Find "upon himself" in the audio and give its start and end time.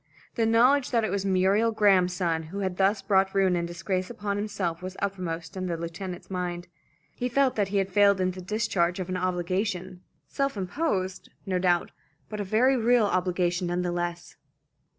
4.09-4.81